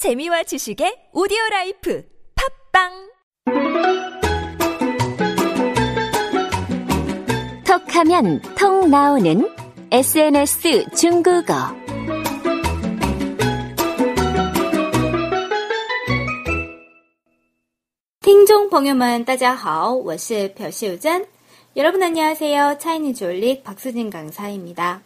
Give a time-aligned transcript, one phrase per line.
[0.00, 2.03] 재미와 지식의 오디오 라이프
[2.73, 3.11] 팝빵
[7.63, 9.47] 톡하면 통 나오는
[9.91, 11.53] SNS 중국어.
[18.21, 21.27] 听众朋友们，大家好，我是朴秀珍。
[21.77, 22.79] 여러분 안녕하세요.
[22.79, 25.03] 차이니즈 올릭 박수진 강사입니다.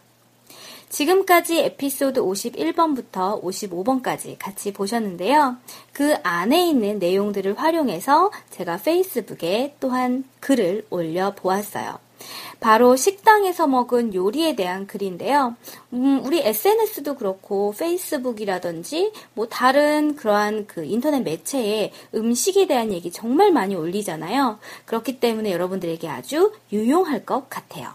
[0.88, 5.56] 지금까지 에피소드 51번부터 55번까지 같이 보셨는데요.
[5.92, 11.98] 그 안에 있는 내용들을 활용해서 제가 페이스북에 또한 글을 올려 보았어요.
[12.60, 15.56] 바로 식당에서 먹은 요리에 대한 글인데요.
[15.92, 23.52] 음, 우리 SNS도 그렇고 페이스북이라든지 뭐 다른 그러한 그 인터넷 매체에 음식에 대한 얘기 정말
[23.52, 24.58] 많이 올리잖아요.
[24.86, 27.92] 그렇기 때문에 여러분들에게 아주 유용할 것 같아요.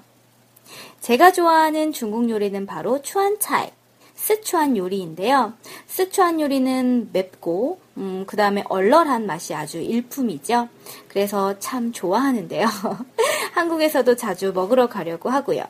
[1.01, 3.71] 제가 좋아하는 중국 요리는 바로 추안차이,
[4.15, 5.53] 스촨 요리인데요.
[5.87, 10.69] 스촨 요리는 맵고 음, 그 다음에 얼얼한 맛이 아주 일품이죠.
[11.09, 12.67] 그래서 참 좋아하는데요.
[13.53, 15.65] 한국에서도 자주 먹으러 가려고 하고요.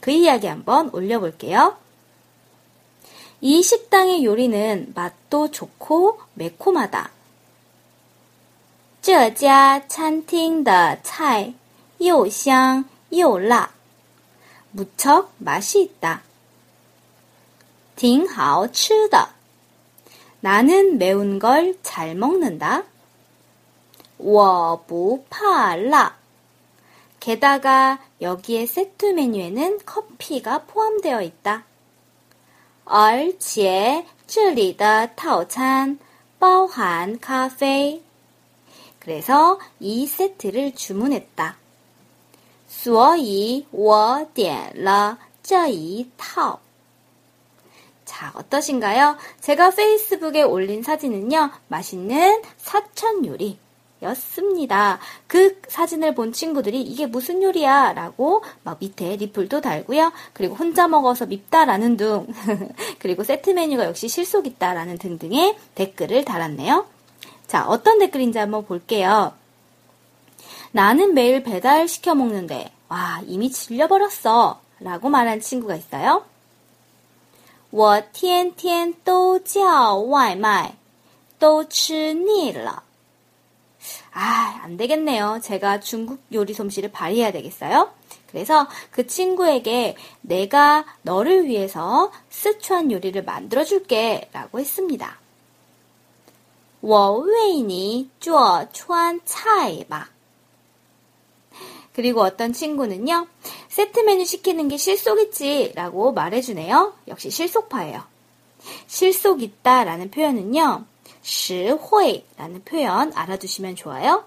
[0.00, 1.76] 그 이야기 한번 올려볼게요.
[3.40, 7.10] 이 식당의 요리는 맛도 좋고 매콤하다.
[9.02, 11.54] 这家餐厅的菜
[11.98, 13.72] 又香又辣。
[14.76, 16.22] 무척 맛이 있다.
[17.96, 19.28] 挺好吃的.
[20.40, 22.84] 나는 매운 걸 잘 먹는다.
[24.18, 26.16] 我不怕辣.
[27.20, 31.64] 게다가 여기에 세트 메뉴에는 커피가 포함되어 있다.
[32.84, 35.98] 而且这里的套餐
[36.38, 38.02] 包含咖啡.
[38.98, 41.56] 그래서 이 세트를 주문했다.
[42.86, 46.60] 所以我点了这一套.
[48.04, 49.16] 자, 어떠신가요?
[49.40, 53.58] 제가 페이스북에 올린 사진은요, 맛있는 사천 요리.
[54.02, 54.98] 였습니다.
[55.26, 57.92] 그 사진을 본 친구들이 이게 무슨 요리야?
[57.92, 60.12] 라고 막 밑에 리플도 달고요.
[60.32, 62.26] 그리고 혼자 먹어서 밉다라는 등,
[62.98, 66.86] 그리고 세트 메뉴가 역시 실속 있다라는 등등의 댓글을 달았네요.
[67.46, 69.32] 자, 어떤 댓글인지 한번 볼게요.
[70.72, 74.60] 나는 매일 배달 시켜 먹는데, 와, 이미 질려버렸어.
[74.80, 76.24] 라고 말한 친구가 있어요.
[77.70, 80.76] 我天天都叫外卖,
[81.38, 82.82] 都吃腻了.
[84.12, 85.40] 아, 안 되겠네요.
[85.42, 87.90] 제가 중국 요리 솜씨를 발휘해야 되겠어요?
[88.30, 95.18] 그래서 그 친구에게 내가 너를 위해서 스촨 요리를 만들어 줄게 라고 했습니다.
[96.80, 100.10] 我为你做川菜吧.
[101.96, 103.26] 그리고 어떤 친구는요,
[103.68, 106.94] 세트 메뉴 시키는 게 실속있지 라고 말해주네요.
[107.08, 108.02] 역시 실속파예요.
[108.86, 110.84] 실속 있다 라는 표현은요,
[111.24, 114.24] 实惠 라는 표현 알아두시면 좋아요.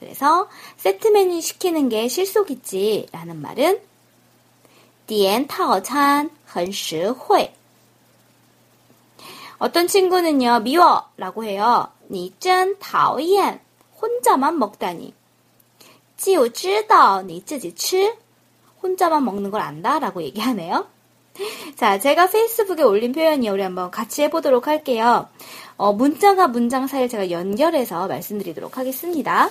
[0.00, 3.80] 그래서 세트 메뉴 시키는 게 실속있지 라는 말은
[5.06, 7.54] 点套餐很实惠
[9.58, 11.88] 어떤 친구는요, 미워 라고 해요.
[12.10, 13.60] 你真讨厌
[14.00, 15.12] 혼자만 먹다니
[16.16, 18.16] 就知道你自己吃
[18.82, 20.86] 혼자만 먹는 걸 안다라고 얘기하네요.
[21.76, 25.28] 자, 제가 페이스북에 올린 표현이 우리 한번 같이 해보도록 할게요.
[25.76, 29.50] 어, 문장과 문장 사이를 제가 연결해서 말씀드리도록 하겠습니다.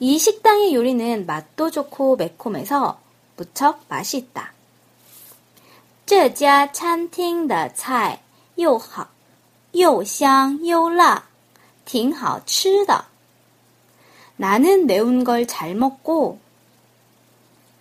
[0.00, 2.98] 이 식당의 요리는 맛도 좋고 매콤해서
[3.36, 4.52] 무척 맛이 있다.
[6.04, 8.20] 这家餐厅的菜
[8.56, 9.08] 又好
[9.70, 11.24] 又香又辣
[11.86, 13.06] 挺好吃的
[14.36, 16.38] 나는 매운 걸 잘 먹고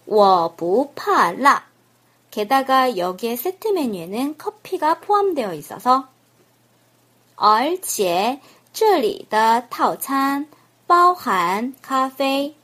[0.05, 1.63] 我不怕辣.
[2.31, 6.07] 게다가 여기에 세트 메뉴에는 커피가 포함되어 있어서
[7.35, 8.39] 而且
[8.73, 10.47] 这里的套餐
[10.87, 12.55] 包含咖啡.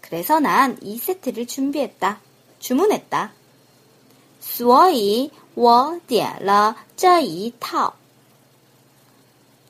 [0.00, 2.20] 그래서 난 이 세트를 준비했다.
[2.60, 3.32] 주문했다.
[4.40, 7.92] 所以我点了这一套.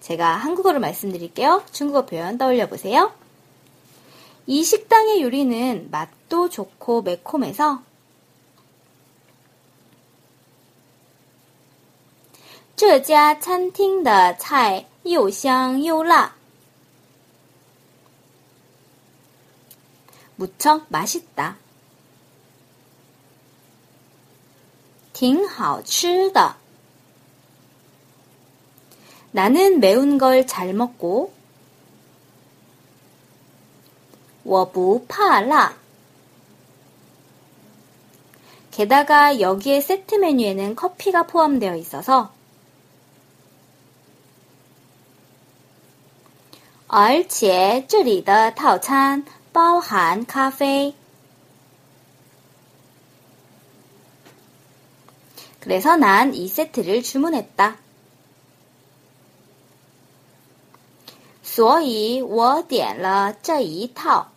[0.01, 1.63] 제가 한국어로 말씀드릴게요.
[1.73, 3.13] 중국어 표현 떠올려 보세요.
[4.47, 7.83] 이 식당의 요리는 맛도 좋고 매콤해서
[12.79, 16.37] 这家餐厅的菜又香又辣，
[20.37, 21.57] 무척 맛있다.
[25.13, 26.55] 挺好吃的.
[29.33, 31.33] 나는 매운 걸 잘 먹고
[34.53, 35.75] 我不怕辣.
[38.71, 42.31] 게다가 여기에 세트 메뉴에는 커피가 포함되어 있어서
[46.87, 50.95] 而且这里的套餐包含咖啡。
[55.61, 57.77] 그래서 난 이 세트를 주문했다.
[61.43, 64.29] 所以我点了这一套.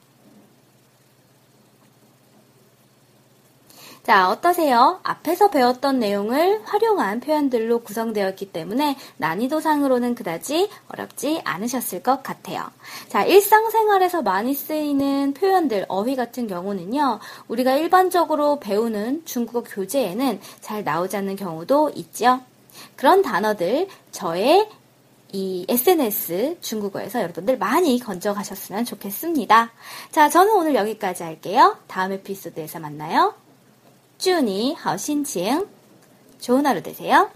[4.06, 5.00] 자, 어떠세요?
[5.03, 12.70] 앞에서 배웠던 내용을 활용한 표현들로 구성되어 있기 때문에 난이도상으로는 그다지 어렵지 않으셨을 것 같아요.
[13.08, 17.19] 자, 일상생활에서 많이 쓰이는 표현들, 어휘 같은 경우는요,
[17.49, 22.43] 우리가 일반적으로 배우는 중국어 교재에는 잘 나오지 않는 경우도 있죠.
[22.94, 24.69] 그런 단어들, 저의
[25.32, 29.73] 이 SNS 중국어에서 여러분들 많이 건져가셨으면 좋겠습니다.
[30.12, 31.76] 자, 저는 오늘 여기까지 할게요.
[31.88, 33.35] 다음 에피소드에서 만나요.
[34.19, 35.69] 쭈니 하우 신칭
[36.41, 37.31] 좋은 하루 되세요.